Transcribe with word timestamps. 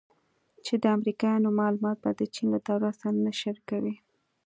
چې 0.65 0.73
د 0.83 0.85
امریکایانو 0.97 1.49
معلومات 1.59 1.97
به 2.03 2.11
د 2.19 2.21
چین 2.33 2.47
له 2.53 2.59
دولت 2.67 2.93
سره 3.01 3.17
نه 3.25 3.31
شریکوي 3.41 3.95